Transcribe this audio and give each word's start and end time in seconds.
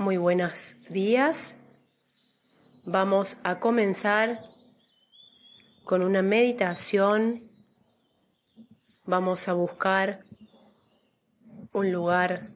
Muy 0.00 0.16
buenos 0.16 0.76
días. 0.88 1.54
Vamos 2.86 3.36
a 3.42 3.60
comenzar 3.60 4.40
con 5.84 6.00
una 6.00 6.22
meditación. 6.22 7.50
Vamos 9.04 9.46
a 9.46 9.52
buscar 9.52 10.24
un 11.74 11.92
lugar 11.92 12.48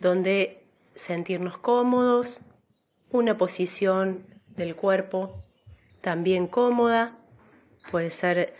donde 0.00 0.66
sentirnos 0.94 1.56
cómodos, 1.56 2.40
una 3.10 3.38
posición 3.38 4.26
del 4.48 4.76
cuerpo 4.76 5.46
también 6.02 6.46
cómoda, 6.46 7.16
puede 7.90 8.10
ser 8.10 8.54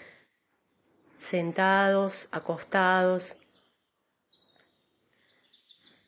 sentados, 1.19 2.29
acostados. 2.31 3.37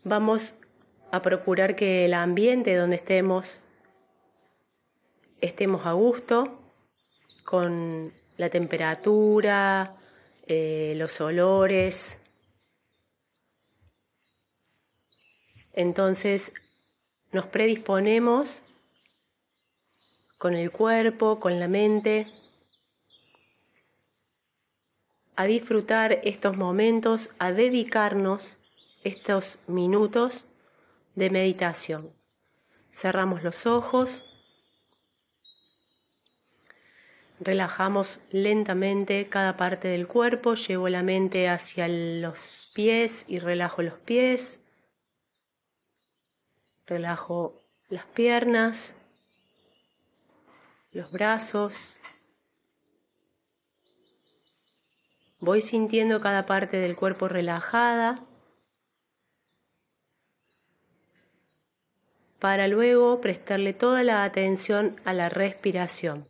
Vamos 0.03 0.55
a 1.11 1.23
procurar 1.23 1.77
que 1.77 2.05
el 2.05 2.15
ambiente 2.15 2.77
donde 2.77 2.97
estemos 2.97 3.59
estemos 5.41 5.87
a 5.87 5.93
gusto 5.93 6.59
con 7.45 8.13
la 8.37 8.51
temperatura, 8.51 9.91
eh, 10.47 10.95
los 10.97 11.21
olores. 11.21 12.19
Entonces 15.75 16.53
nos 17.33 17.47
predisponemos 17.47 18.63
con 20.39 20.55
el 20.55 20.71
cuerpo, 20.71 21.41
con 21.41 21.59
la 21.61 21.69
mente, 21.69 22.27
a 25.37 25.47
disfrutar 25.47 26.21
estos 26.25 26.57
momentos, 26.57 27.31
a 27.39 27.53
dedicarnos 27.53 28.57
estos 29.05 29.59
minutos 29.67 30.45
de 31.15 31.31
meditación. 31.31 32.13
Cerramos 32.93 33.43
los 33.43 33.67
ojos, 33.67 34.25
relajamos 37.41 38.21
lentamente 38.31 39.29
cada 39.29 39.57
parte 39.57 39.89
del 39.89 40.07
cuerpo, 40.07 40.55
llevo 40.55 40.89
la 40.89 41.03
mente 41.03 41.49
hacia 41.49 41.89
los 41.89 42.71
pies 42.75 43.25
y 43.29 43.39
relajo 43.39 43.83
los 43.83 43.99
pies, 43.99 44.61
relajo 46.87 47.63
las 47.89 48.05
piernas, 48.07 48.95
los 50.93 51.11
brazos. 51.13 51.97
Voy 55.39 55.63
sintiendo 55.63 56.21
cada 56.21 56.45
parte 56.45 56.77
del 56.77 56.97
cuerpo 56.97 57.27
relajada 57.27 58.27
para 62.41 62.69
luego 62.69 63.21
prestarle 63.21 63.75
toda 63.75 64.03
la 64.03 64.25
atención 64.25 64.97
a 65.05 65.13
la 65.13 65.29
respiración. 65.29 66.27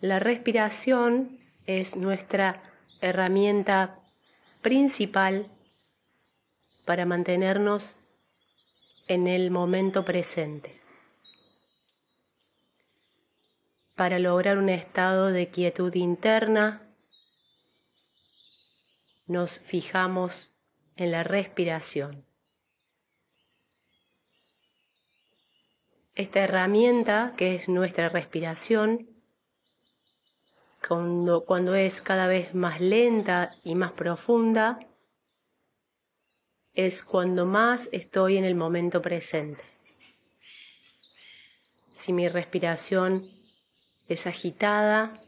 La 0.00 0.18
respiración 0.18 1.40
es 1.64 1.96
nuestra 1.96 2.62
herramienta 3.00 3.98
principal 4.60 5.50
para 6.84 7.06
mantenernos 7.06 7.96
en 9.08 9.26
el 9.26 9.50
momento 9.50 10.04
presente. 10.04 10.78
Para 13.94 14.18
lograr 14.18 14.58
un 14.58 14.68
estado 14.68 15.28
de 15.28 15.48
quietud 15.48 15.94
interna, 15.94 16.82
nos 19.26 19.58
fijamos 19.58 20.55
en 20.96 21.12
la 21.12 21.22
respiración. 21.22 22.24
Esta 26.14 26.40
herramienta, 26.40 27.34
que 27.36 27.54
es 27.54 27.68
nuestra 27.68 28.08
respiración, 28.08 29.06
cuando, 30.86 31.44
cuando, 31.44 31.74
es 31.74 32.00
cada 32.00 32.26
vez 32.26 32.54
más 32.54 32.80
lenta 32.80 33.54
y 33.64 33.74
más 33.74 33.92
profunda, 33.92 34.78
es 36.72 37.02
cuando 37.02 37.44
más 37.44 37.88
estoy 37.92 38.38
en 38.38 38.44
el 38.44 38.54
momento 38.54 39.02
presente. 39.02 39.64
Si 41.92 42.12
mi 42.12 42.28
respiración 42.28 43.28
es 44.08 44.26
agitada, 44.26 45.20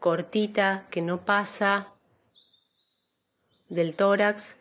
cortita, 0.00 0.86
que 0.90 1.02
no 1.02 1.24
pasa 1.24 1.86
del 3.68 3.94
tórax, 3.94 4.56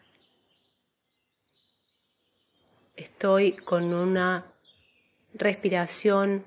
estoy 2.95 3.53
con 3.53 3.94
una 3.94 4.44
respiración 5.34 6.45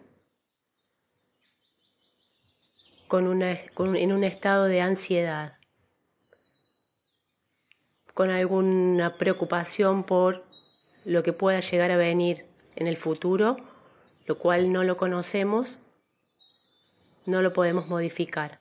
con 3.08 3.26
una, 3.26 3.52
en 3.52 4.12
un 4.12 4.24
estado 4.24 4.64
de 4.64 4.80
ansiedad 4.80 5.60
con 8.20 8.28
alguna 8.28 9.16
preocupación 9.16 10.04
por 10.04 10.44
lo 11.06 11.22
que 11.22 11.32
pueda 11.32 11.60
llegar 11.60 11.90
a 11.90 11.96
venir 11.96 12.44
en 12.76 12.86
el 12.86 12.98
futuro, 12.98 13.56
lo 14.26 14.36
cual 14.38 14.72
no 14.72 14.84
lo 14.84 14.98
conocemos, 14.98 15.78
no 17.24 17.40
lo 17.40 17.54
podemos 17.54 17.88
modificar. 17.88 18.60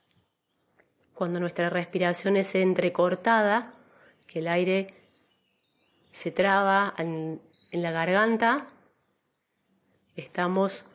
Cuando 1.12 1.40
nuestra 1.40 1.68
respiración 1.68 2.38
es 2.38 2.54
entrecortada, 2.54 3.74
que 4.30 4.38
el 4.38 4.46
aire 4.46 4.94
se 6.12 6.30
traba 6.30 6.94
en, 6.98 7.40
en 7.72 7.82
la 7.82 7.90
garganta, 7.90 8.68
estamos 10.14 10.86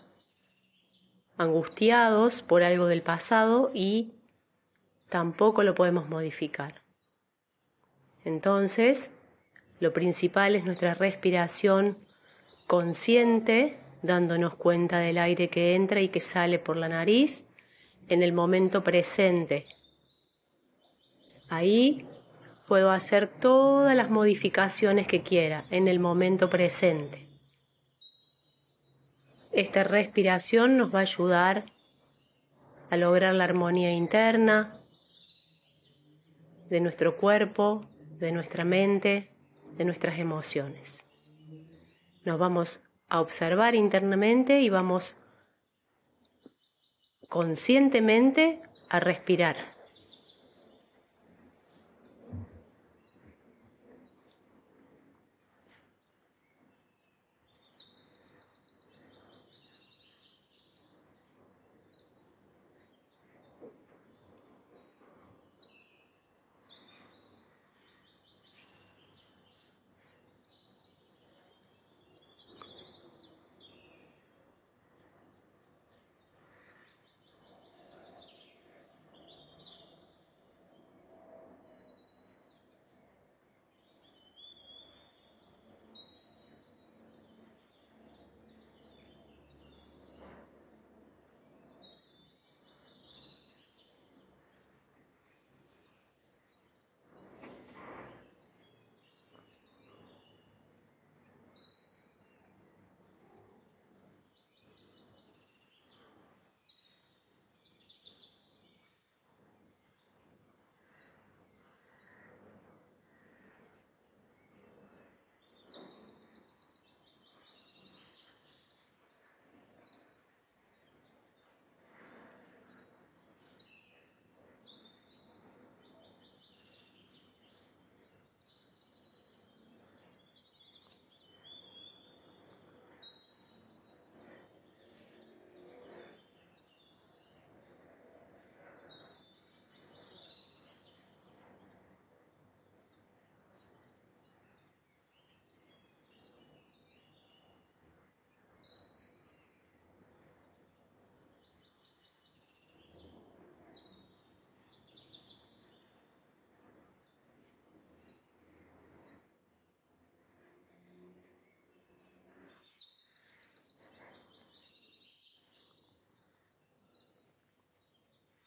angustiados 1.35 2.41
por 2.41 2.63
algo 2.63 2.85
del 2.85 3.01
pasado 3.01 3.71
y 3.73 4.13
tampoco 5.09 5.63
lo 5.63 5.75
podemos 5.75 6.07
modificar. 6.07 6.81
Entonces, 8.23 9.11
lo 9.81 9.91
principal 9.91 10.55
es 10.55 10.63
nuestra 10.63 10.93
respiración 10.93 11.97
consciente, 12.67 13.77
dándonos 14.01 14.55
cuenta 14.55 14.99
del 14.99 15.17
aire 15.17 15.49
que 15.49 15.75
entra 15.75 15.99
y 15.99 16.07
que 16.07 16.21
sale 16.21 16.57
por 16.57 16.77
la 16.77 16.87
nariz 16.87 17.43
en 18.07 18.23
el 18.23 18.31
momento 18.31 18.81
presente. 18.81 19.67
Ahí 21.49 22.07
puedo 22.67 22.91
hacer 22.91 23.27
todas 23.27 23.95
las 23.95 24.09
modificaciones 24.09 25.07
que 25.07 25.21
quiera 25.21 25.65
en 25.69 25.87
el 25.87 25.99
momento 25.99 26.49
presente. 26.49 27.27
Esta 29.51 29.83
respiración 29.83 30.77
nos 30.77 30.93
va 30.93 30.99
a 30.99 31.03
ayudar 31.03 31.65
a 32.89 32.97
lograr 32.97 33.33
la 33.33 33.45
armonía 33.45 33.91
interna 33.91 34.71
de 36.69 36.79
nuestro 36.81 37.17
cuerpo, 37.17 37.87
de 38.17 38.31
nuestra 38.31 38.65
mente, 38.65 39.29
de 39.77 39.85
nuestras 39.85 40.19
emociones. 40.19 41.05
Nos 42.23 42.39
vamos 42.39 42.81
a 43.07 43.21
observar 43.21 43.75
internamente 43.75 44.61
y 44.61 44.69
vamos 44.69 45.15
conscientemente 47.29 48.59
a 48.89 48.99
respirar. 48.99 49.74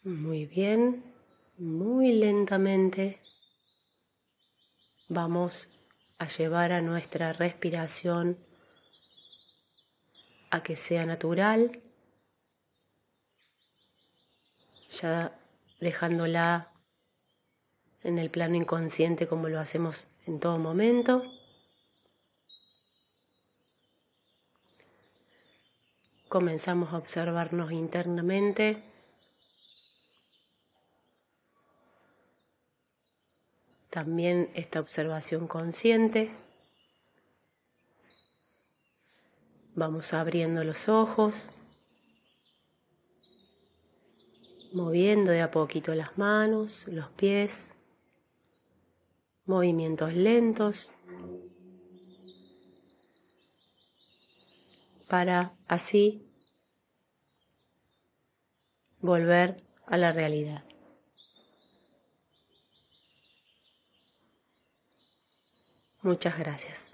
Muy 0.08 0.46
bien, 0.46 1.04
muy 1.58 2.12
lentamente 2.12 3.18
vamos 5.06 5.68
a 6.16 6.28
llevar 6.28 6.72
a 6.72 6.80
nuestra 6.80 7.34
respiración 7.34 8.38
a 10.50 10.62
que 10.62 10.76
sea 10.76 11.04
natural, 11.04 11.82
ya 14.98 15.30
dejándola 15.78 16.72
en 18.02 18.18
el 18.18 18.30
plano 18.30 18.54
inconsciente 18.54 19.28
como 19.28 19.50
lo 19.50 19.60
hacemos 19.60 20.08
en 20.24 20.40
todo 20.40 20.56
momento. 20.56 21.22
Comenzamos 26.30 26.94
a 26.94 26.96
observarnos 26.96 27.72
internamente. 27.72 28.82
También 33.90 34.50
esta 34.54 34.80
observación 34.80 35.48
consciente. 35.48 36.30
Vamos 39.74 40.12
abriendo 40.12 40.64
los 40.64 40.88
ojos, 40.88 41.48
moviendo 44.72 45.30
de 45.30 45.40
a 45.40 45.50
poquito 45.50 45.94
las 45.94 46.18
manos, 46.18 46.86
los 46.88 47.08
pies, 47.10 47.70
movimientos 49.46 50.12
lentos 50.12 50.92
para 55.08 55.54
así 55.66 56.22
volver 59.00 59.62
a 59.86 59.96
la 59.96 60.12
realidad. 60.12 60.62
Muchas 66.08 66.38
gracias. 66.38 66.90